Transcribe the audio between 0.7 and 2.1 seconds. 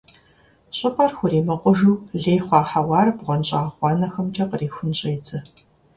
ЩIыпIэр хуримыкъужу